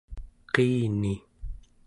qiini 0.53 1.13